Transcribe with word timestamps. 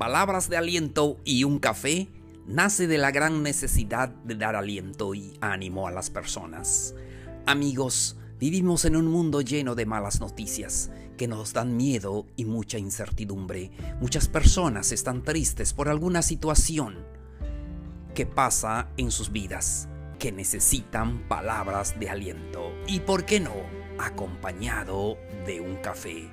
palabras 0.00 0.48
de 0.48 0.56
aliento 0.56 1.20
y 1.26 1.44
un 1.44 1.58
café 1.58 2.08
nace 2.46 2.86
de 2.86 2.96
la 2.96 3.10
gran 3.10 3.42
necesidad 3.42 4.08
de 4.08 4.34
dar 4.34 4.56
aliento 4.56 5.14
y 5.14 5.36
ánimo 5.42 5.86
a 5.86 5.90
las 5.90 6.08
personas. 6.08 6.94
Amigos, 7.44 8.16
vivimos 8.38 8.86
en 8.86 8.96
un 8.96 9.08
mundo 9.08 9.42
lleno 9.42 9.74
de 9.74 9.84
malas 9.84 10.18
noticias 10.18 10.90
que 11.18 11.28
nos 11.28 11.52
dan 11.52 11.76
miedo 11.76 12.26
y 12.34 12.46
mucha 12.46 12.78
incertidumbre. 12.78 13.72
Muchas 14.00 14.26
personas 14.26 14.90
están 14.90 15.22
tristes 15.22 15.74
por 15.74 15.90
alguna 15.90 16.22
situación 16.22 17.04
que 18.14 18.24
pasa 18.24 18.88
en 18.96 19.10
sus 19.10 19.30
vidas, 19.30 19.86
que 20.18 20.32
necesitan 20.32 21.28
palabras 21.28 22.00
de 22.00 22.08
aliento 22.08 22.72
y, 22.86 23.00
¿por 23.00 23.26
qué 23.26 23.38
no?, 23.38 23.52
acompañado 23.98 25.18
de 25.44 25.60
un 25.60 25.76
café. 25.76 26.30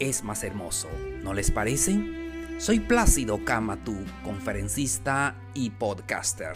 Es 0.00 0.22
más 0.22 0.44
hermoso, 0.44 0.88
¿no 1.22 1.32
les 1.32 1.50
parece? 1.50 2.27
Soy 2.58 2.80
Plácido 2.80 3.44
Kamatu, 3.44 3.94
conferencista 4.24 5.36
y 5.54 5.70
podcaster. 5.70 6.54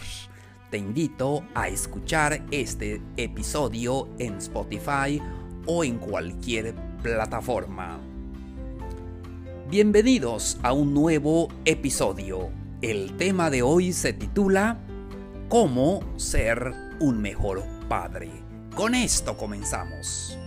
Te 0.69 0.77
invito 0.77 1.45
a 1.55 1.69
escuchar 1.69 2.45
este 2.51 3.01
episodio 3.15 4.09
en 4.19 4.35
Spotify 4.35 5.21
o 5.65 5.85
en 5.85 5.97
cualquier 5.99 6.75
plataforma. 7.01 8.01
Bienvenidos 9.69 10.57
a 10.61 10.73
un 10.73 10.93
nuevo 10.93 11.47
episodio. 11.63 12.49
El 12.81 13.15
tema 13.15 13.49
de 13.49 13.61
hoy 13.61 13.93
se 13.93 14.11
titula 14.11 14.77
¿Cómo 15.47 16.01
ser 16.17 16.73
un 16.99 17.21
mejor 17.21 17.63
padre? 17.87 18.29
Con 18.75 18.93
esto 18.93 19.37
comenzamos. 19.37 20.37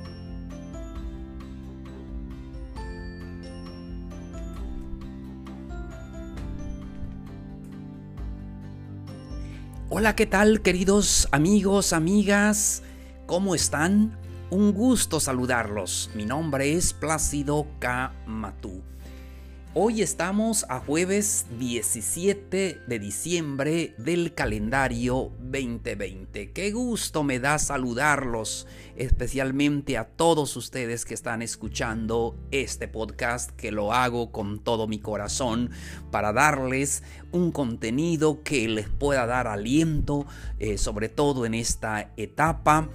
Hola, 9.99 10.15
¿qué 10.15 10.27
tal 10.27 10.61
queridos 10.61 11.27
amigos, 11.33 11.95
amigas? 11.95 12.83
¿Cómo 13.25 13.55
están? 13.55 14.15
Un 14.51 14.75
gusto 14.75 15.21
saludarlos. 15.21 16.11
Mi 16.15 16.27
nombre 16.27 16.75
es 16.75 16.93
Plácido 16.93 17.67
K. 17.79 18.13
Matú. 18.27 18.83
Hoy 19.79 20.01
estamos 20.01 20.65
a 20.71 20.81
jueves 20.81 21.45
17 21.59 22.81
de 22.87 22.99
diciembre 22.99 23.95
del 23.99 24.33
calendario 24.33 25.33
2020. 25.39 26.51
Qué 26.53 26.71
gusto 26.71 27.23
me 27.23 27.41
da 27.41 27.59
saludarlos, 27.59 28.67
especialmente 28.97 29.99
a 29.99 30.07
todos 30.07 30.57
ustedes 30.57 31.05
que 31.05 31.13
están 31.13 31.43
escuchando 31.43 32.39
este 32.53 32.89
podcast, 32.89 33.51
que 33.51 33.71
lo 33.71 33.93
hago 33.93 34.33
con 34.33 34.61
todo 34.61 34.89
mi 34.89 34.99
corazón 34.99 35.71
para 36.11 36.33
darles 36.33 37.03
un 37.31 37.53
contenido 37.53 38.43
que 38.43 38.67
les 38.69 38.89
pueda 38.89 39.27
dar 39.27 39.47
aliento, 39.47 40.25
eh, 40.59 40.79
sobre 40.79 41.11
todo 41.11 41.45
en 41.45 41.53
esta 41.53 42.15
etapa 42.17 42.89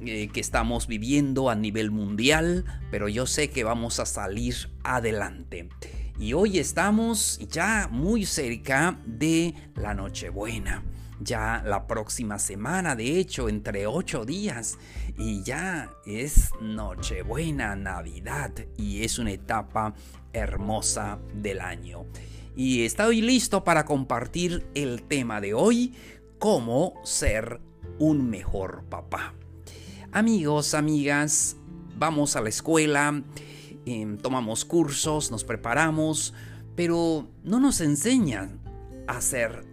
eh, 0.00 0.30
que 0.32 0.40
estamos 0.40 0.86
viviendo 0.86 1.50
a 1.50 1.54
nivel 1.54 1.90
mundial, 1.90 2.64
pero 2.90 3.10
yo 3.10 3.26
sé 3.26 3.50
que 3.50 3.62
vamos 3.62 4.00
a 4.00 4.06
salir 4.06 4.70
adelante. 4.84 5.68
Y 6.16 6.32
hoy 6.32 6.60
estamos 6.60 7.40
ya 7.50 7.88
muy 7.90 8.24
cerca 8.24 9.00
de 9.04 9.52
la 9.74 9.94
Nochebuena. 9.94 10.84
Ya 11.20 11.60
la 11.66 11.88
próxima 11.88 12.38
semana, 12.38 12.94
de 12.94 13.18
hecho, 13.18 13.48
entre 13.48 13.88
ocho 13.88 14.24
días. 14.24 14.78
Y 15.18 15.42
ya 15.42 15.90
es 16.06 16.50
Nochebuena, 16.60 17.74
Navidad. 17.74 18.52
Y 18.76 19.02
es 19.02 19.18
una 19.18 19.32
etapa 19.32 19.94
hermosa 20.32 21.18
del 21.34 21.60
año. 21.60 22.06
Y 22.54 22.84
estoy 22.84 23.20
listo 23.20 23.64
para 23.64 23.84
compartir 23.84 24.64
el 24.74 25.02
tema 25.02 25.40
de 25.40 25.54
hoy, 25.54 25.94
cómo 26.38 26.94
ser 27.02 27.60
un 27.98 28.30
mejor 28.30 28.84
papá. 28.88 29.34
Amigos, 30.12 30.74
amigas, 30.74 31.56
vamos 31.96 32.36
a 32.36 32.40
la 32.40 32.50
escuela 32.50 33.24
Em, 33.86 34.16
tomamos 34.16 34.64
cursos, 34.64 35.30
nos 35.30 35.44
preparamos, 35.44 36.32
pero 36.74 37.28
no 37.42 37.60
nos 37.60 37.80
enseñan 37.80 38.60
a 39.06 39.20
ser 39.20 39.64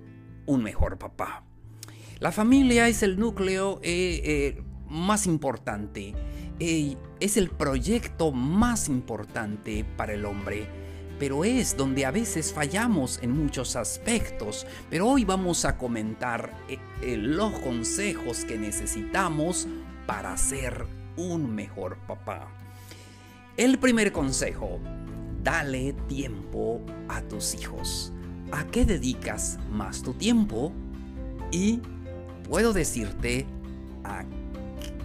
un 0.46 0.64
mejor 0.64 0.98
papá. 0.98 1.44
La 2.20 2.32
familia 2.32 2.88
es 2.88 3.04
el 3.04 3.18
núcleo 3.18 3.80
eh, 3.84 4.22
eh, 4.24 4.64
más 4.90 5.26
importante, 5.26 6.14
eh, 6.60 6.98
es 7.20 7.38
el 7.38 7.50
proyecto 7.50 8.32
más 8.32 8.90
importante 8.90 9.86
para 9.96 10.14
el 10.14 10.26
hombre, 10.26 10.68
pero 11.18 11.46
es 11.46 11.78
donde 11.78 12.06
a 12.06 12.12
veces 12.12 12.52
fallamos 12.52 13.18
en 13.22 13.32
muchos 13.32 13.76
aspectos. 13.76 14.68
Pero 14.90 15.08
hoy 15.08 15.24
vamos 15.24 15.66
a 15.66 15.78
comentar 15.78 16.54
los 17.02 17.54
consejos 17.60 18.44
que 18.44 18.58
necesitamos 18.58 19.68
para 20.06 20.36
ser 20.38 20.86
un 21.16 21.56
mejor 21.56 21.98
papá. 22.08 22.48
El 23.62 23.78
primer 23.78 24.12
consejo, 24.12 24.80
dale 25.44 25.94
tiempo 26.08 26.82
a 27.08 27.22
tus 27.22 27.54
hijos. 27.54 28.12
¿A 28.52 28.66
qué 28.66 28.86
dedicas 28.86 29.60
más 29.70 30.02
tu 30.02 30.16
tiempo? 30.16 30.74
Y 31.52 31.80
puedo 32.50 32.74
decirte 32.74 33.46
a 34.04 34.24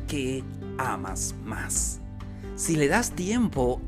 qué 0.08 0.42
amas 0.78 1.34
más. 1.44 2.00
Si 2.54 2.76
le 2.76 2.88
das 2.88 3.10
tiempo, 3.10 3.82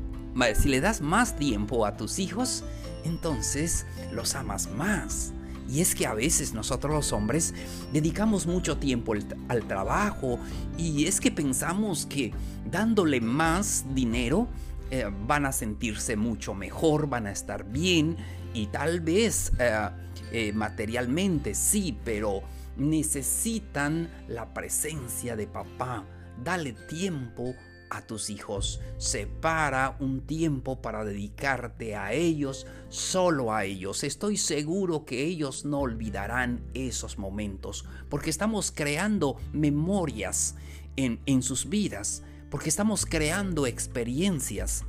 si 0.53 0.69
le 0.69 0.81
das 0.81 1.01
más 1.01 1.35
tiempo 1.35 1.87
a 1.87 1.97
tus 1.97 2.19
hijos, 2.19 2.63
entonces 3.05 3.87
los 4.11 4.35
amas 4.35 4.69
más. 4.69 5.33
Y 5.69 5.81
es 5.81 5.93
que 5.93 6.07
a 6.07 6.13
veces 6.13 6.53
nosotros 6.53 6.93
los 6.93 7.13
hombres 7.13 7.53
dedicamos 7.93 8.47
mucho 8.47 8.77
tiempo 8.77 9.13
al, 9.47 9.67
trabajo 9.67 10.39
y 10.77 11.05
es 11.05 11.21
que 11.21 11.31
pensamos 11.31 12.05
que 12.07 12.33
dándole 12.69 13.21
más 13.21 13.85
dinero 13.93 14.47
eh, 14.89 15.05
van 15.27 15.45
a 15.45 15.51
sentirse 15.51 16.15
mucho 16.15 16.55
mejor, 16.55 17.07
van 17.07 17.27
a 17.27 17.31
estar 17.31 17.65
bien 17.65 18.17
y 18.53 18.67
tal 18.67 18.99
vez 19.01 19.51
eh, 19.59 19.89
eh, 20.31 20.53
materialmente 20.53 21.53
sí, 21.53 21.95
pero 22.03 22.41
necesitan 22.77 24.09
la 24.27 24.53
presencia 24.53 25.35
de 25.35 25.45
papá. 25.45 26.05
Dale 26.43 26.73
tiempo 26.73 27.53
a 27.89 28.01
tus 28.01 28.29
hijos. 28.29 28.79
Separa 28.97 29.95
un 29.99 30.21
tiempo 30.21 30.81
para 30.81 31.03
dedicarte 31.03 31.95
a 31.95 32.13
ellos, 32.13 32.67
solo 32.89 33.53
a 33.53 33.65
ellos. 33.65 34.03
Estoy 34.03 34.37
seguro 34.37 35.05
que 35.05 35.23
ellos 35.25 35.65
no 35.65 35.79
olvidarán 35.79 36.61
esos 36.73 37.17
momentos, 37.17 37.85
porque 38.09 38.29
estamos 38.29 38.71
creando 38.71 39.37
memorias 39.53 40.55
en, 40.95 41.19
en 41.25 41.41
sus 41.41 41.69
vidas, 41.69 42.23
porque 42.49 42.69
estamos 42.69 43.05
creando 43.05 43.67
experiencias. 43.67 44.85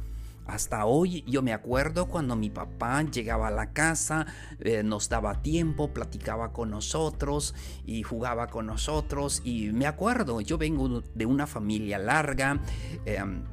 Hasta 0.50 0.84
hoy 0.84 1.22
yo 1.28 1.42
me 1.42 1.52
acuerdo 1.52 2.08
cuando 2.08 2.34
mi 2.34 2.50
papá 2.50 3.04
llegaba 3.04 3.46
a 3.46 3.50
la 3.52 3.72
casa, 3.72 4.26
eh, 4.58 4.82
nos 4.82 5.08
daba 5.08 5.42
tiempo, 5.42 5.94
platicaba 5.94 6.52
con 6.52 6.70
nosotros 6.70 7.54
y 7.84 8.02
jugaba 8.02 8.48
con 8.48 8.66
nosotros. 8.66 9.42
Y 9.44 9.70
me 9.70 9.86
acuerdo, 9.86 10.40
yo 10.40 10.58
vengo 10.58 11.02
de 11.14 11.24
una 11.24 11.46
familia 11.46 12.00
larga, 12.00 12.60
em, 13.04 13.44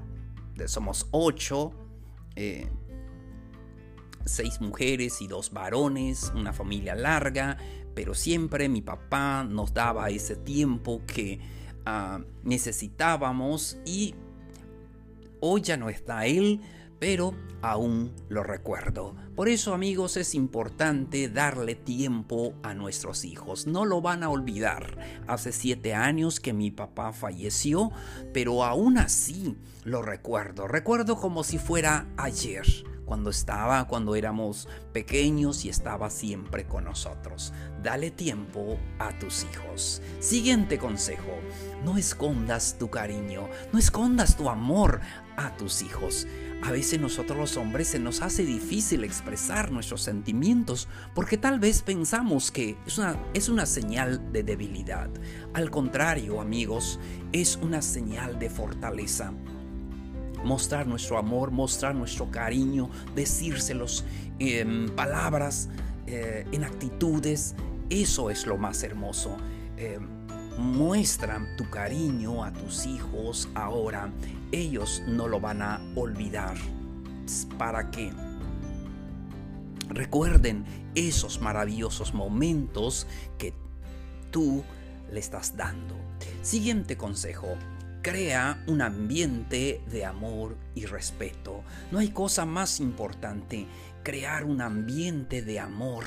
somos 0.66 1.08
ocho, 1.12 1.72
eh, 2.36 2.68
seis 4.26 4.60
mujeres 4.60 5.22
y 5.22 5.28
dos 5.28 5.54
varones, 5.54 6.32
una 6.36 6.52
familia 6.52 6.96
larga, 6.96 7.58
pero 7.94 8.16
siempre 8.16 8.70
mi 8.70 8.82
papá 8.82 9.44
nos 9.48 9.72
daba 9.72 10.10
ese 10.10 10.36
tiempo 10.36 11.04
que 11.06 11.42
ah, 11.86 12.22
necesitábamos 12.44 13.78
y 13.86 14.16
hoy 15.42 15.62
ya 15.62 15.78
no 15.78 15.90
está 15.90 16.26
él 16.26 16.60
pero 17.00 17.34
aún 17.62 18.14
lo 18.30 18.44
recuerdo. 18.44 19.16
Por 19.36 19.50
eso 19.50 19.74
amigos 19.74 20.18
es 20.18 20.36
importante 20.36 21.30
darle 21.30 21.76
tiempo 21.76 22.54
a 22.64 22.74
nuestros 22.74 23.26
hijos. 23.26 23.68
No 23.68 23.86
lo 23.86 24.02
van 24.02 24.24
a 24.24 24.30
olvidar. 24.30 24.98
Hace 25.28 25.52
siete 25.52 25.94
años 25.94 26.40
que 26.40 26.54
mi 26.54 26.72
papá 26.72 27.14
falleció, 27.14 27.92
pero 28.34 28.64
aún 28.64 28.98
así 28.98 29.58
lo 29.84 30.02
recuerdo. 30.02 30.68
Recuerdo 30.68 31.18
como 31.18 31.44
si 31.44 31.58
fuera 31.58 32.08
ayer 32.18 32.66
cuando 33.08 33.30
estaba, 33.32 33.88
cuando 33.88 34.16
éramos 34.16 34.68
pequeños 34.94 35.66
y 35.66 35.70
estaba 35.70 36.10
siempre 36.10 36.68
con 36.68 36.84
nosotros. 36.84 37.54
Dale 37.82 38.12
tiempo 38.12 38.78
a 39.00 39.18
tus 39.18 39.46
hijos. 39.46 40.02
Siguiente 40.20 40.78
consejo, 40.78 41.32
no 41.84 41.98
escondas 41.98 42.78
tu 42.78 42.90
cariño, 42.90 43.50
no 43.72 43.80
escondas 43.80 44.36
tu 44.36 44.50
amor 44.50 45.00
a 45.38 45.56
tus 45.56 45.82
hijos. 45.82 46.28
A 46.64 46.72
veces 46.72 47.00
nosotros 47.00 47.38
los 47.38 47.56
hombres 47.56 47.88
se 47.88 48.00
nos 48.00 48.22
hace 48.22 48.44
difícil 48.44 49.04
expresar 49.04 49.72
nuestros 49.72 50.02
sentimientos 50.02 50.90
porque 51.16 51.38
tal 51.38 51.60
vez 51.60 51.84
pensamos 51.84 52.52
que 52.52 52.78
es 52.86 52.98
una, 52.98 53.18
es 53.34 53.48
una 53.48 53.66
señal 53.66 54.34
de 54.34 54.44
debilidad. 54.44 55.10
Al 55.54 55.72
contrario, 55.72 56.42
amigos, 56.42 57.00
es 57.32 57.58
una 57.62 57.82
señal 57.82 58.38
de 58.38 58.50
fortaleza. 58.50 59.34
Mostrar 60.44 60.88
nuestro 60.88 61.18
amor, 61.18 61.52
mostrar 61.52 61.96
nuestro 61.96 62.30
cariño, 62.32 62.90
decírselos 63.16 64.06
en 64.40 64.90
palabras, 64.96 65.70
eh, 66.06 66.46
en 66.52 66.64
actitudes. 66.64 67.56
Eso 67.90 68.30
es 68.30 68.46
lo 68.46 68.58
más 68.58 68.84
hermoso. 68.84 69.38
Eh, 69.78 70.00
muestra 70.58 71.40
tu 71.58 71.70
cariño 71.70 72.44
a 72.44 72.52
tus 72.52 72.86
hijos 72.86 73.50
ahora. 73.56 74.12
Ellos 74.52 75.04
no 75.08 75.28
lo 75.28 75.40
van 75.40 75.62
a 75.62 75.82
olvidar. 75.96 76.56
¿Para 77.58 77.92
qué? 77.92 78.12
Recuerden 79.90 80.66
esos 80.96 81.42
maravillosos 81.42 82.14
momentos 82.14 83.08
que 83.38 83.54
tú 84.32 84.64
le 85.12 85.20
estás 85.20 85.56
dando. 85.56 85.96
Siguiente 86.42 86.98
consejo. 86.98 87.58
Crea 88.08 88.64
un 88.68 88.82
ambiente 88.82 89.82
de 89.92 90.06
amor 90.06 90.56
y 90.76 90.86
respeto. 90.86 91.66
No 91.92 92.00
hay 92.00 92.08
cosa 92.08 92.46
más 92.46 92.80
importante 92.80 93.68
crear 94.02 94.46
un 94.46 94.62
ambiente 94.62 95.42
de 95.42 95.60
amor 95.60 96.06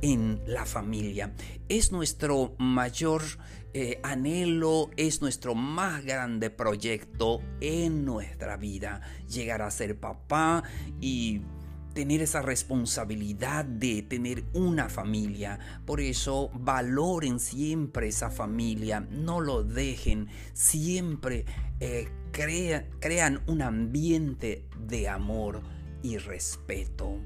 en 0.00 0.40
la 0.46 0.64
familia. 0.64 1.34
Es 1.68 1.92
nuestro 1.92 2.54
mayor 2.56 3.20
eh, 3.74 4.00
anhelo, 4.02 4.88
es 4.96 5.20
nuestro 5.20 5.54
más 5.54 6.02
grande 6.06 6.48
proyecto 6.48 7.42
en 7.60 8.06
nuestra 8.06 8.56
vida. 8.56 9.02
Llegar 9.28 9.60
a 9.60 9.70
ser 9.70 10.00
papá 10.00 10.62
y 11.02 11.42
tener 11.92 12.22
esa 12.22 12.42
responsabilidad 12.42 13.64
de 13.64 14.02
tener 14.02 14.44
una 14.52 14.88
familia. 14.88 15.58
Por 15.84 16.00
eso 16.00 16.50
valoren 16.54 17.40
siempre 17.40 18.08
esa 18.08 18.30
familia, 18.30 19.00
no 19.00 19.40
lo 19.40 19.62
dejen, 19.62 20.28
siempre 20.52 21.44
eh, 21.80 22.08
crean 22.32 23.42
un 23.46 23.62
ambiente 23.62 24.66
de 24.78 25.08
amor 25.08 25.62
y 26.02 26.18
respeto. 26.18 27.18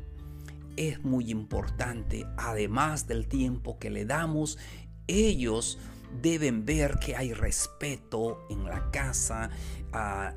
Es 0.76 1.02
muy 1.02 1.30
importante, 1.30 2.26
además 2.36 3.06
del 3.06 3.28
tiempo 3.28 3.78
que 3.78 3.90
le 3.90 4.04
damos, 4.04 4.58
ellos 5.06 5.78
deben 6.22 6.64
ver 6.64 6.98
que 6.98 7.16
hay 7.16 7.32
respeto 7.32 8.46
en 8.50 8.64
la 8.64 8.90
casa, 8.90 9.50
a 9.92 10.34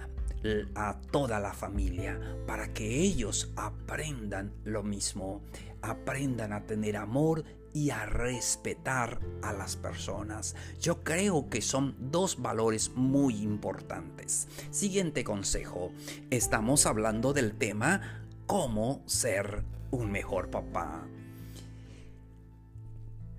a 0.76 1.00
toda 1.12 1.40
la 1.40 1.54
familia 1.54 2.20
para 2.48 2.74
que 2.74 3.02
ellos 3.02 3.52
aprendan 3.56 4.54
lo 4.64 4.84
mismo, 4.84 5.42
aprendan 5.82 6.54
a 6.54 6.66
tener 6.66 6.98
amor 6.98 7.44
y 7.74 7.92
a 7.92 8.06
respetar 8.06 9.20
a 9.42 9.54
las 9.54 9.76
personas. 9.76 10.56
Yo 10.82 11.04
creo 11.04 11.50
que 11.50 11.62
son 11.62 11.96
dos 12.12 12.42
valores 12.42 12.92
muy 12.96 13.42
importantes. 13.42 14.48
Siguiente 14.72 15.24
consejo. 15.24 15.92
Estamos 16.30 16.86
hablando 16.86 17.34
del 17.34 17.54
tema 17.54 18.26
cómo 18.48 19.04
ser 19.06 19.64
un 19.92 20.12
mejor 20.12 20.50
papá. 20.50 21.06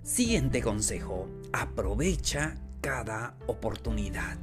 Siguiente 0.03 0.61
consejo. 0.61 1.27
Aprovecha 1.53 2.57
cada 2.81 3.35
oportunidad. 3.47 4.37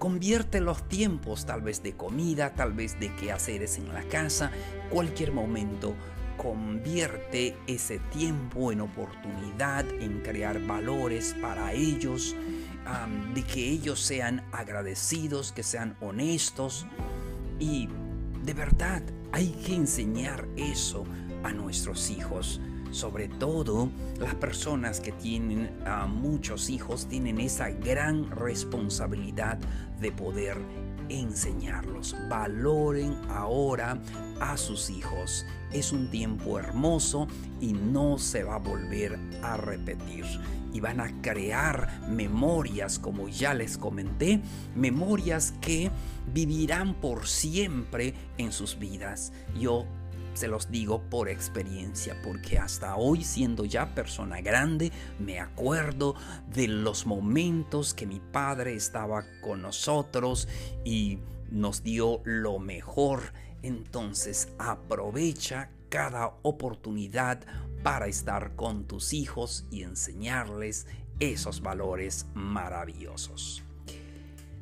Convierte 0.00 0.62
los 0.62 0.88
tiempos 0.88 1.44
tal 1.44 1.60
vez 1.60 1.82
de 1.82 1.92
comida, 1.92 2.54
tal 2.54 2.72
vez 2.72 2.98
de 2.98 3.14
quehaceres 3.16 3.76
en 3.76 3.92
la 3.92 4.02
casa, 4.04 4.50
cualquier 4.88 5.30
momento. 5.30 5.94
Convierte 6.38 7.54
ese 7.66 7.98
tiempo 7.98 8.72
en 8.72 8.80
oportunidad, 8.80 9.86
en 10.00 10.22
crear 10.22 10.58
valores 10.58 11.36
para 11.42 11.74
ellos, 11.74 12.34
de 13.34 13.42
que 13.42 13.68
ellos 13.68 14.00
sean 14.00 14.42
agradecidos, 14.52 15.52
que 15.52 15.62
sean 15.62 15.94
honestos. 16.00 16.86
Y 17.58 17.90
de 18.42 18.54
verdad 18.54 19.02
hay 19.32 19.48
que 19.48 19.74
enseñar 19.74 20.48
eso 20.56 21.04
a 21.44 21.52
nuestros 21.52 22.08
hijos. 22.08 22.58
Sobre 22.90 23.28
todo 23.28 23.88
las 24.18 24.34
personas 24.34 25.00
que 25.00 25.12
tienen 25.12 25.70
a 25.86 26.06
muchos 26.06 26.70
hijos 26.70 27.06
tienen 27.06 27.40
esa 27.40 27.70
gran 27.70 28.30
responsabilidad 28.30 29.58
de 30.00 30.12
poder 30.12 30.56
enseñarlos. 31.08 32.16
Valoren 32.28 33.16
ahora 33.28 34.00
a 34.40 34.56
sus 34.56 34.90
hijos. 34.90 35.44
Es 35.72 35.92
un 35.92 36.10
tiempo 36.10 36.58
hermoso 36.58 37.28
y 37.60 37.72
no 37.72 38.18
se 38.18 38.42
va 38.42 38.56
a 38.56 38.58
volver 38.58 39.18
a 39.42 39.56
repetir. 39.56 40.24
Y 40.72 40.80
van 40.80 41.00
a 41.00 41.20
crear 41.20 42.00
memorias, 42.08 42.98
como 42.98 43.28
ya 43.28 43.54
les 43.54 43.76
comenté, 43.76 44.40
memorias 44.76 45.52
que 45.60 45.90
vivirán 46.32 46.94
por 46.94 47.26
siempre 47.26 48.14
en 48.38 48.52
sus 48.52 48.78
vidas. 48.78 49.32
Yo 49.58 49.84
se 50.34 50.48
los 50.48 50.70
digo 50.70 51.02
por 51.10 51.28
experiencia, 51.28 52.16
porque 52.22 52.58
hasta 52.58 52.96
hoy 52.96 53.24
siendo 53.24 53.64
ya 53.64 53.94
persona 53.94 54.40
grande, 54.40 54.92
me 55.18 55.40
acuerdo 55.40 56.14
de 56.52 56.68
los 56.68 57.06
momentos 57.06 57.94
que 57.94 58.06
mi 58.06 58.20
padre 58.20 58.74
estaba 58.74 59.24
con 59.40 59.62
nosotros 59.62 60.48
y 60.84 61.18
nos 61.50 61.82
dio 61.82 62.20
lo 62.24 62.58
mejor. 62.58 63.32
Entonces 63.62 64.48
aprovecha 64.58 65.70
cada 65.88 66.34
oportunidad 66.42 67.40
para 67.82 68.06
estar 68.06 68.54
con 68.56 68.84
tus 68.84 69.12
hijos 69.12 69.66
y 69.70 69.82
enseñarles 69.82 70.86
esos 71.18 71.60
valores 71.60 72.26
maravillosos. 72.34 73.62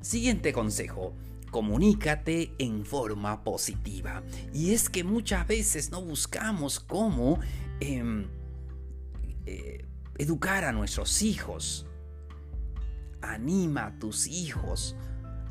Siguiente 0.01 0.53
consejo 0.53 1.13
comunícate 1.51 2.55
en 2.59 2.85
forma 2.85 3.45
positiva. 3.45 4.23
Y 4.53 4.73
es 4.73 4.89
que 4.89 5.05
muchas 5.05 5.47
veces 5.47 5.91
no 5.91 6.03
buscamos 6.03 6.81
cómo 6.81 7.41
em, 7.81 8.29
eh, 9.47 9.85
educar 10.19 10.65
a 10.65 10.73
nuestros 10.73 11.23
hijos. 11.23 11.87
Anima 13.21 13.87
a 13.87 13.99
tus 13.99 14.27
hijos 14.27 14.97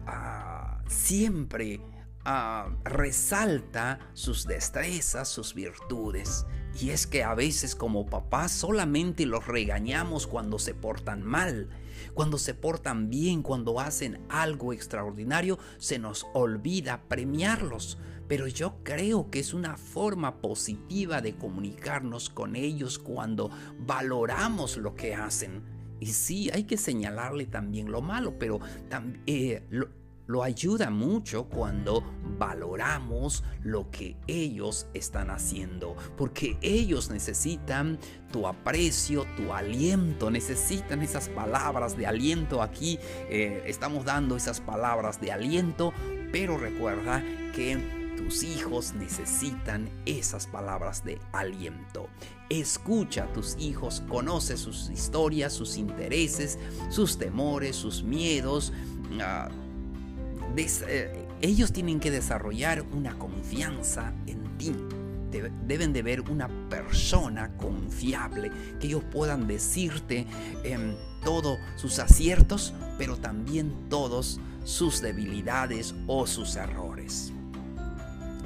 a 0.05 0.81
siempre 0.87 1.81
resalta 2.83 3.99
sus 4.13 4.45
destrezas, 4.45 5.29
sus 5.29 5.53
virtudes. 5.53 6.45
Y 6.79 6.91
es 6.91 7.07
que 7.07 7.23
a 7.23 7.33
veces 7.33 7.75
como 7.75 8.05
papás 8.05 8.51
solamente 8.51 9.25
los 9.25 9.47
regañamos 9.47 10.27
cuando 10.27 10.59
se 10.59 10.75
portan 10.75 11.23
mal. 11.23 11.69
Cuando 12.13 12.37
se 12.37 12.53
portan 12.53 13.09
bien, 13.09 13.41
cuando 13.41 13.79
hacen 13.79 14.19
algo 14.29 14.73
extraordinario, 14.73 15.57
se 15.79 15.97
nos 15.97 16.27
olvida 16.33 17.01
premiarlos. 17.07 17.97
Pero 18.27 18.47
yo 18.47 18.75
creo 18.83 19.31
que 19.31 19.39
es 19.39 19.53
una 19.53 19.77
forma 19.77 20.41
positiva 20.41 21.21
de 21.21 21.35
comunicarnos 21.35 22.29
con 22.29 22.55
ellos 22.55 22.99
cuando 22.99 23.49
valoramos 23.79 24.77
lo 24.77 24.93
que 24.93 25.15
hacen. 25.15 25.63
Y 25.99 26.07
sí, 26.07 26.51
hay 26.53 26.65
que 26.65 26.77
señalarle 26.77 27.45
también 27.45 27.91
lo 27.91 28.01
malo, 28.01 28.37
pero. 28.37 28.59
Eh, 29.25 29.63
lo 29.69 29.89
ayuda 30.43 30.89
mucho 30.89 31.45
cuando 31.45 32.03
valoramos 32.37 33.43
lo 33.63 33.89
que 33.89 34.17
ellos 34.27 34.87
están 34.93 35.29
haciendo, 35.29 35.95
porque 36.17 36.57
ellos 36.61 37.09
necesitan 37.09 37.97
tu 38.31 38.45
aprecio, 38.45 39.25
tu 39.37 39.53
aliento, 39.53 40.29
necesitan 40.29 41.01
esas 41.01 41.29
palabras 41.29 41.97
de 41.97 42.07
aliento. 42.07 42.61
Aquí 42.61 42.99
eh, 43.29 43.63
estamos 43.65 44.05
dando 44.05 44.35
esas 44.35 44.59
palabras 44.61 45.19
de 45.21 45.31
aliento, 45.31 45.93
pero 46.31 46.57
recuerda 46.57 47.23
que 47.55 47.97
tus 48.17 48.43
hijos 48.43 48.93
necesitan 48.93 49.89
esas 50.05 50.47
palabras 50.47 51.05
de 51.05 51.19
aliento. 51.31 52.09
Escucha 52.49 53.25
a 53.25 53.33
tus 53.33 53.55
hijos, 53.59 54.03
conoce 54.09 54.57
sus 54.57 54.89
historias, 54.89 55.53
sus 55.53 55.77
intereses, 55.77 56.57
sus 56.89 57.17
temores, 57.17 57.75
sus 57.75 58.03
miedos. 58.03 58.73
Eh, 60.57 61.27
ellos 61.41 61.71
tienen 61.71 61.99
que 61.99 62.09
desarrollar 62.09 62.83
una 62.91 63.17
confianza 63.17 64.13
en 64.25 64.57
ti. 64.57 64.75
deben 65.67 65.93
de 65.93 66.01
ver 66.01 66.21
una 66.21 66.47
persona 66.69 67.55
confiable, 67.57 68.51
que 68.79 68.87
ellos 68.87 69.03
puedan 69.11 69.45
decirte 69.45 70.25
em, 70.63 70.95
todos 71.23 71.59
sus 71.75 71.99
aciertos, 71.99 72.73
pero 72.97 73.17
también 73.17 73.71
todos 73.87 74.39
sus 74.63 74.99
debilidades 75.01 75.93
o 76.07 76.25
sus 76.25 76.55
errores. 76.55 77.33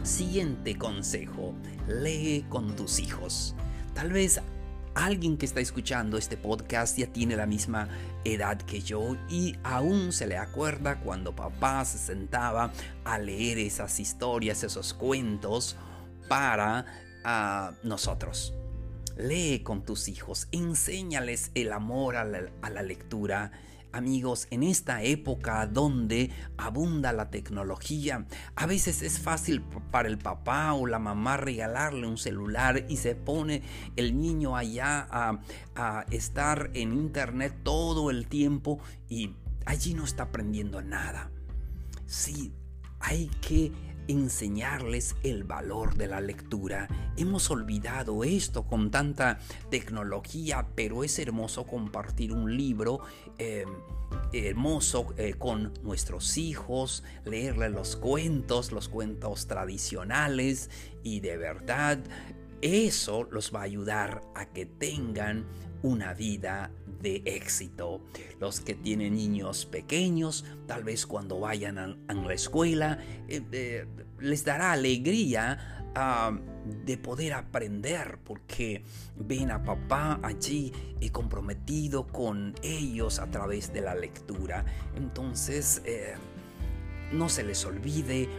Siguiente 0.04 0.78
consejo, 0.78 1.54
lee 1.88 2.46
con 2.50 2.76
tus 2.76 3.00
hijos. 3.00 3.56
Tal 3.94 4.12
vez 4.12 4.42
alguien 4.96 5.38
que 5.38 5.46
está 5.46 5.60
escuchando 5.60 6.18
este 6.18 6.38
podcast 6.38 6.98
ya 6.98 7.08
tiene 7.08 7.36
la 7.36 7.46
misma 7.46 7.88
edad 8.24 8.58
que 8.58 8.82
yo 8.82 9.16
y 9.30 9.56
aún 9.64 10.12
se 10.12 10.28
le 10.28 10.38
acuerda 10.38 11.00
cuando 11.00 11.36
papá 11.36 11.84
se 11.86 11.98
sentaba 11.98 12.72
a 13.04 13.18
leer 13.18 13.58
esas 13.58 14.00
historias, 14.00 14.64
esos 14.64 14.94
cuentos 14.94 15.76
para 16.28 16.86
ah, 17.24 17.72
nosotros. 17.84 18.54
Lee 19.18 19.62
con 19.64 19.84
tus 19.84 20.08
hijos, 20.08 20.48
enséñales 20.52 21.52
el 21.54 21.74
amor 21.74 22.16
a 22.16 22.24
la, 22.24 22.82
lectura, 22.82 23.52
amigos, 23.92 24.48
en 24.52 24.64
esta 24.64 25.04
época 25.04 25.66
donde 25.68 26.32
abunda 26.58 27.14
la 27.14 27.30
tecnología, 27.30 28.26
a 28.56 28.66
veces 28.66 29.02
es 29.02 29.20
fácil 29.20 29.62
para 29.92 30.08
el 30.08 30.18
papá 30.18 30.74
o 30.74 30.88
la 30.88 31.00
mamá 31.00 31.38
regalarle 31.38 32.08
un 32.08 32.18
celular 32.18 32.86
y 32.90 32.98
se 32.98 33.16
pone 33.16 33.64
el 33.96 34.20
niño 34.20 34.56
allá 34.56 35.08
a, 35.10 35.40
estar 36.12 36.70
en 36.74 36.94
internet 36.94 37.56
todo 37.64 38.12
el 38.12 38.28
tiempo 38.28 38.80
y 39.10 39.36
allí 39.66 39.94
no 39.94 40.04
está 40.04 40.24
aprendiendo 40.24 40.82
nada. 40.82 41.32
Sí, 42.06 42.54
hay 43.00 43.28
que 43.42 43.72
enseñarles 44.12 45.16
el 45.24 45.44
valor 45.44 45.96
de 45.96 46.08
la 46.08 46.22
lectura. 46.22 46.88
Hemos 47.18 47.50
olvidado 47.50 48.24
esto 48.24 48.64
con 48.64 48.92
tanta 48.92 49.40
tecnología, 49.70 50.68
pero 50.76 51.04
es 51.04 51.18
hermoso 51.20 51.66
compartir 51.66 52.34
un 52.34 52.56
libro. 52.56 53.02
Eh, 53.38 53.66
hermoso 54.34 55.14
eh, 55.18 55.36
con 55.38 55.74
nuestros 55.84 56.38
hijos, 56.38 57.04
leerles 57.26 57.72
los 57.72 57.96
cuentos, 57.96 58.72
los 58.72 58.90
cuentos 58.90 59.48
tradicionales 59.48 60.70
y 61.04 61.22
de 61.22 61.38
verdad 61.38 62.00
eso 62.62 63.28
los 63.32 63.54
va 63.54 63.62
a 63.62 63.64
ayudar 63.64 64.22
a 64.36 64.46
que 64.46 64.66
tengan 64.66 65.46
una 65.84 66.14
vida 66.14 66.72
de 67.02 67.24
éxito. 67.26 68.02
Los 68.40 68.62
que 68.62 68.76
tienen 68.76 69.16
niños 69.16 69.66
pequeños, 69.66 70.46
tal 70.68 70.84
vez 70.84 71.06
cuando 71.06 71.40
vayan 71.40 71.78
a, 71.78 72.14
la 72.14 72.34
escuela, 72.34 73.00
eh, 73.28 73.42
eh, 73.52 73.88
les 74.20 74.46
dará 74.46 74.72
alegría 74.72 75.84
ah, 75.96 76.38
de 76.86 76.98
poder 76.98 77.34
aprender 77.34 78.20
porque 78.24 78.84
ven 79.18 79.52
a 79.52 79.64
papá 79.64 80.20
allí 80.22 80.72
y 81.00 81.10
comprometido 81.10 82.08
con 82.08 82.54
ellos 82.62 83.20
a 83.20 83.30
través 83.32 83.74
de 83.74 83.82
la 83.82 83.96
lectura. 83.96 84.66
Entonces, 84.96 85.82
eh, 85.86 86.14
no 87.12 87.28
se 87.28 87.44
les 87.44 87.66
olvide 87.66 88.30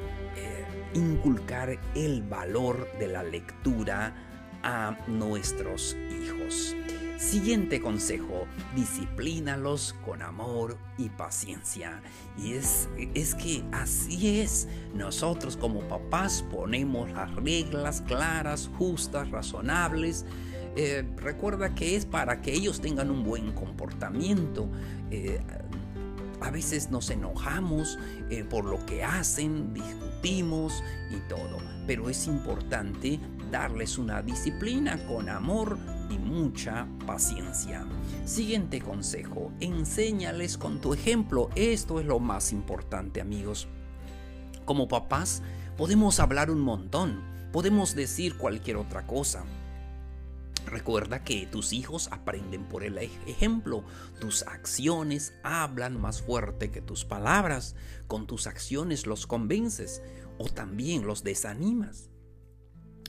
inculcar 0.95 1.79
el 1.95 2.23
valor 2.23 2.89
de 2.99 3.09
la 3.09 3.23
lectura 3.23 4.15
a 4.63 4.97
nuestros 5.07 5.97
hijos. 6.11 6.77
Siguiente 7.19 7.81
consejo, 7.81 8.47
disciplínalos 8.75 9.95
con 10.05 10.23
amor 10.23 10.77
y 10.99 11.09
paciencia. 11.09 12.03
Y 12.37 12.55
es, 12.55 12.89
es 13.15 13.37
que 13.37 13.63
así 13.71 14.41
es. 14.41 14.69
Nosotros 14.93 15.57
como 15.57 15.81
papás 15.89 16.45
ponemos 16.51 17.13
las 17.13 17.33
reglas 17.37 18.01
claras, 18.03 18.69
justas, 18.77 19.31
razonables. 19.31 20.25
Eh, 20.75 21.05
recuerda 21.17 21.75
que 21.75 21.95
es 21.95 22.07
para 22.07 22.41
que 22.41 22.53
ellos 22.53 22.81
tengan 22.81 23.11
un 23.11 23.23
buen 23.23 23.53
comportamiento. 23.53 24.69
Eh, 25.11 25.41
a 26.43 26.51
veces 26.51 26.91
nos 26.91 27.11
enojamos 27.11 27.99
eh, 28.31 28.45
por 28.45 28.65
lo 28.65 28.85
que 28.87 29.05
hacen, 29.05 29.73
discutimos 29.73 30.83
y 31.11 31.17
todo, 31.29 31.59
pero 31.87 32.09
es 32.09 32.27
importante 32.27 33.21
darles 33.51 33.99
una 33.99 34.23
disciplina 34.23 34.99
con 35.07 35.29
amor 35.29 35.79
y 36.11 36.19
mucha 36.19 36.87
paciencia. 37.07 37.87
Siguiente 38.25 38.81
consejo, 38.81 39.53
enséñales 39.61 40.59
con 40.59 40.81
tu 40.81 40.95
ejemplo. 40.95 41.51
Esto 41.55 42.01
es 42.01 42.07
lo 42.07 42.19
más 42.19 42.53
importante 42.53 43.21
amigos. 43.21 43.69
Como 44.65 44.89
papás 44.89 45.43
podemos 45.77 46.21
hablar 46.21 46.51
un 46.51 46.61
montón, 46.61 47.21
podemos 47.53 47.95
decir 47.95 48.37
cualquier 48.37 48.77
otra 48.77 49.07
cosa, 49.07 49.45
Recuerda 50.67 51.23
que 51.25 51.47
tus 51.47 51.73
hijos 51.73 52.09
aprenden 52.13 52.65
por 52.65 52.85
el 52.85 52.99
ejemplo. 52.99 53.85
Tus 54.21 54.43
acciones 54.43 55.35
hablan 55.43 56.01
más 56.01 56.23
fuerte 56.23 56.71
que 56.71 56.81
tus 56.81 57.05
palabras. 57.05 57.75
Con 58.07 58.27
tus 58.27 58.47
acciones 58.47 59.07
los 59.07 59.27
convences 59.27 60.03
o 60.39 60.49
también 60.49 61.07
los 61.07 61.23
desanimas. 61.23 62.11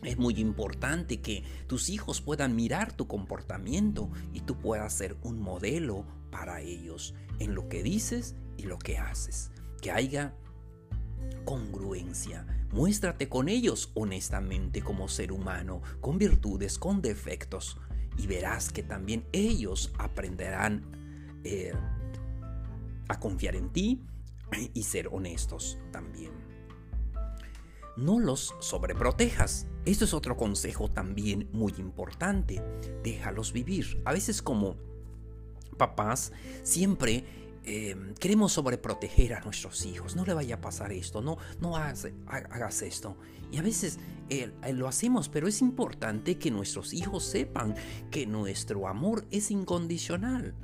Es 0.03 0.17
muy 0.17 0.39
importante 0.39 1.21
que 1.21 1.43
tus 1.67 1.89
hijos 1.89 2.21
puedan 2.21 2.55
mirar 2.55 2.91
tu 2.91 3.07
comportamiento 3.07 4.11
y 4.33 4.41
tú 4.41 4.59
puedas 4.59 4.93
ser 4.93 5.15
un 5.21 5.39
modelo 5.39 6.05
para 6.29 6.59
ellos 6.61 7.13
en 7.39 7.55
lo 7.55 7.69
que 7.69 7.83
dices 7.83 8.35
y 8.57 8.63
lo 8.63 8.77
que 8.77 8.97
haces. 8.97 9.51
Que 9.81 9.91
haya 9.91 10.35
congruencia. 11.45 12.45
Muéstrate 12.71 13.29
con 13.29 13.49
ellos 13.49 13.91
honestamente 13.93 14.81
como 14.81 15.07
ser 15.07 15.31
humano, 15.31 15.81
con 16.01 16.17
virtudes, 16.17 16.79
con 16.79 17.01
defectos, 17.01 17.77
y 18.17 18.27
verás 18.27 18.71
que 18.71 18.83
también 18.83 19.25
ellos 19.31 19.91
aprenderán 19.97 20.83
eh, 21.43 21.73
a 23.07 23.19
confiar 23.19 23.55
en 23.55 23.69
ti 23.71 24.01
y 24.73 24.83
ser 24.83 25.09
honestos 25.11 25.77
también. 25.91 26.31
No 27.95 28.19
los 28.19 28.55
sobreprotejas. 28.59 29.67
Esto 29.85 30.05
es 30.05 30.13
otro 30.13 30.35
consejo 30.35 30.89
también 30.89 31.49
muy 31.51 31.73
importante. 31.77 32.63
Déjalos 33.03 33.53
vivir. 33.53 34.01
A 34.05 34.13
veces 34.13 34.41
como 34.41 34.77
papás 35.77 36.31
siempre 36.63 37.25
Em, 37.65 38.13
queremos 38.15 38.51
sobreproteger 38.51 39.33
a 39.33 39.39
nuestros 39.41 39.85
hijos. 39.85 40.15
No 40.15 40.25
le 40.25 40.33
vaya 40.33 40.55
a 40.55 40.61
pasar 40.61 40.91
esto, 40.91 41.21
no, 41.21 41.37
no 41.61 41.77
hagas, 41.77 42.05
esto. 42.81 43.17
Y 43.51 43.57
a 43.57 43.61
veces 43.61 43.99
lo 44.73 44.87
hacemos, 44.87 45.29
pero 45.29 45.47
es 45.47 45.61
importante 45.61 46.37
que 46.37 46.51
nuestros 46.51 46.93
hijos 46.93 47.23
sepan 47.23 47.75
que 48.11 48.25
nuestro 48.25 48.87
amor 48.87 49.25
es 49.31 49.51
incondicional 49.51 50.55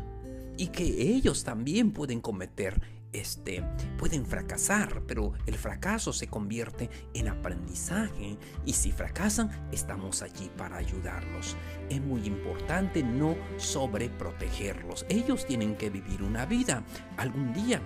y 0.58 0.68
que 0.68 0.84
ellos 0.84 1.44
también 1.44 1.91
pueden 1.94 2.20
cometer 2.20 2.82
este, 3.13 3.63
pueden 3.98 4.25
fracasar, 4.25 5.04
pero 5.08 5.34
el 5.46 5.56
fracaso 5.56 6.13
se 6.13 6.28
convierte 6.28 6.89
en 7.13 7.28
aprendizaje 7.28 8.38
y 8.66 8.74
si 8.74 8.92
fracasan, 8.92 9.50
estamos 9.72 10.22
allí 10.22 10.50
para 10.58 10.78
ayudarlos. 10.78 11.56
Es 11.89 12.01
muy 12.01 12.25
importante 12.25 13.04
no 13.04 13.36
sobreprotegerlos. 13.58 15.06
Ellos 15.10 15.46
tienen 15.46 15.75
que 15.75 15.89
vivir 15.89 16.22
una 16.24 16.46
vida. 16.46 16.84
Algún 17.18 17.54
día 17.54 17.82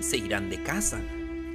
se 0.00 0.16
irán 0.16 0.50
de 0.50 0.62
casa, 0.62 1.00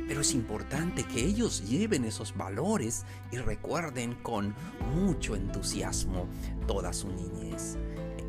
pero 0.07 0.21
es 0.21 0.33
importante 0.33 1.03
que 1.03 1.23
ellos 1.23 1.67
lleven 1.67 2.05
esos 2.05 2.35
valores 2.35 3.05
y 3.31 3.37
recuerden 3.37 4.15
con 4.15 4.55
mucho 4.95 5.35
entusiasmo 5.35 6.27
toda 6.65 6.93
su 6.93 7.09
niñez. 7.09 7.77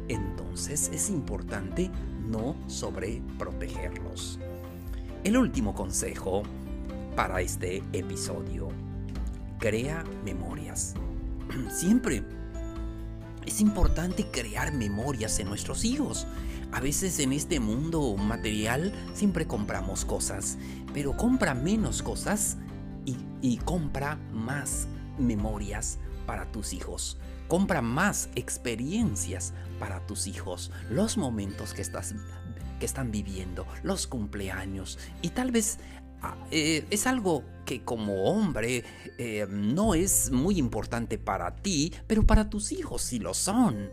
Entonces 0.08 0.90
es 0.92 1.10
importante 1.10 1.90
no 2.26 2.56
sobreprotegerlos. 2.66 4.38
El 5.24 5.36
último 5.36 5.74
consejo 5.74 6.42
para 7.18 7.40
este 7.40 7.82
episodio. 7.92 8.68
Crea 9.58 10.04
memorias. 10.24 10.94
Siempre 11.70 12.22
es 13.44 13.60
importante 13.60 14.26
crear 14.30 14.72
memorias 14.72 15.40
en 15.40 15.48
nuestros 15.48 15.84
hijos. 15.84 16.26
A 16.70 16.80
veces 16.80 17.18
en 17.18 17.32
este 17.32 17.60
mundo 17.60 18.14
material 18.16 18.92
siempre 19.14 19.46
compramos 19.46 20.04
cosas, 20.04 20.58
pero 20.92 21.16
compra 21.16 21.54
menos 21.54 22.02
cosas 22.02 22.58
y, 23.06 23.16
y 23.40 23.56
compra 23.56 24.18
más 24.32 24.86
memorias 25.18 25.98
para 26.26 26.44
tus 26.52 26.74
hijos. 26.74 27.18
Compra 27.48 27.82
más 27.82 28.28
experiencias 28.34 29.52
para 29.78 30.06
tus 30.06 30.26
hijos, 30.26 30.70
los 30.90 31.16
momentos 31.16 31.74
que, 31.74 31.82
estás, 31.82 32.14
que 32.78 32.86
están 32.86 33.10
viviendo, 33.10 33.66
los 33.82 34.06
cumpleaños 34.06 34.98
y 35.22 35.30
tal 35.30 35.50
vez 35.50 35.78
ah, 36.22 36.36
eh, 36.50 36.86
es 36.90 37.06
algo 37.06 37.44
que 37.64 37.82
como 37.82 38.24
hombre 38.24 38.84
eh, 39.18 39.46
no 39.48 39.94
es 39.94 40.30
muy 40.30 40.58
importante 40.58 41.18
para 41.18 41.56
ti, 41.56 41.92
pero 42.06 42.26
para 42.26 42.48
tus 42.50 42.72
hijos 42.72 43.02
sí 43.02 43.18
lo 43.18 43.34
son. 43.34 43.90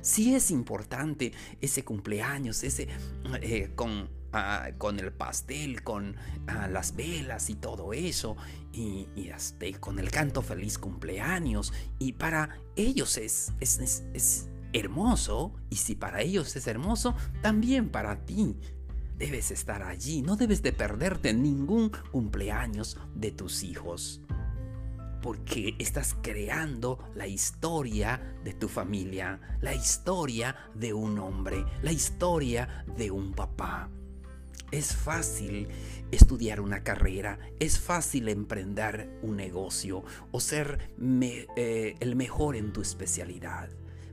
Sí 0.00 0.34
es 0.34 0.50
importante 0.50 1.32
ese 1.60 1.84
cumpleaños, 1.84 2.62
ese 2.62 2.88
eh, 3.42 3.70
con 3.74 4.08
Ah, 4.32 4.72
con 4.76 4.98
el 4.98 5.10
pastel, 5.10 5.82
con 5.82 6.16
ah, 6.48 6.68
las 6.68 6.94
velas 6.94 7.48
y 7.48 7.54
todo 7.54 7.94
eso, 7.94 8.36
y, 8.72 9.30
hasta 9.30 9.66
con 9.80 9.98
el 9.98 10.10
canto 10.10 10.42
feliz 10.42 10.76
cumpleaños, 10.78 11.72
y 11.98 12.12
para 12.12 12.60
ellos 12.76 13.16
es, 13.16 13.52
es 13.60 14.48
hermoso, 14.74 15.54
y 15.70 15.76
si 15.76 15.94
para 15.94 16.20
ellos 16.20 16.54
es 16.56 16.66
hermoso, 16.66 17.14
también 17.40 17.88
para 17.88 18.26
ti. 18.26 18.56
Debes 19.16 19.50
estar 19.50 19.82
allí, 19.82 20.22
no 20.22 20.36
debes 20.36 20.62
de 20.62 20.72
perderte 20.72 21.32
ningún 21.32 21.90
cumpleaños 22.12 22.98
de 23.14 23.32
tus 23.32 23.62
hijos 23.62 24.20
porque 25.22 25.74
estás 25.78 26.16
creando 26.22 26.98
la 27.14 27.26
historia 27.26 28.38
de 28.44 28.54
tu 28.54 28.68
familia, 28.68 29.40
la 29.60 29.74
historia 29.74 30.56
de 30.74 30.92
un 30.92 31.18
hombre, 31.18 31.64
la 31.82 31.92
historia 31.92 32.84
de 32.96 33.10
un 33.10 33.32
papá. 33.32 33.90
Es 34.70 34.94
fácil 34.94 35.68
estudiar 36.10 36.60
una 36.60 36.82
carrera, 36.82 37.38
es 37.58 37.78
fácil 37.78 38.28
emprender 38.28 39.18
un 39.22 39.36
negocio 39.36 40.04
o 40.30 40.40
ser 40.40 40.90
eh, 41.00 41.94
el 42.00 42.16
mejor 42.16 42.54
en 42.54 42.72
tu 42.72 42.82
especialidad, 42.82 43.70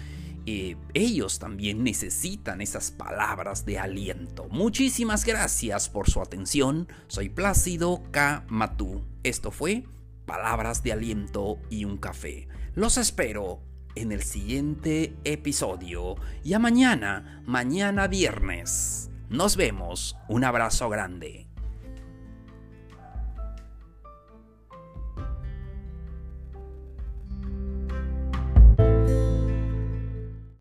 Eh, 0.45 0.77
ellos 0.95 1.39
también 1.39 1.85
necesitan 1.85 2.61
esas 2.61 2.91
palabras 2.91 3.65
de 3.65 3.79
aliento. 3.79 4.49
Muchísimas 4.51 5.25
gracias 5.25 5.89
por 5.89 6.11
su 6.11 6.21
atención. 6.21 6.89
Soy 7.07 7.29
Plácido 7.29 8.03
K. 8.11 8.45
Matú. 8.49 9.05
Esto 9.23 9.53
fue 9.53 9.85
Palabras 10.27 10.83
de 10.83 10.93
Aliento 10.93 11.61
y 11.71 11.85
un 11.85 11.97
Café. 11.97 12.49
Los 12.75 12.97
espero 12.97 13.61
en 13.95 14.13
el 14.13 14.23
siguiente 14.23 15.15
episodio 15.25 16.17
y 16.43 16.55
a 16.55 16.59
mañana, 16.59 17.43
mañana 17.47 18.07
viernes. 18.09 19.11
Nos 19.29 19.57
vemos. 19.57 20.17
Un 20.29 20.45
abrazo 20.45 20.89
grande. 20.89 21.52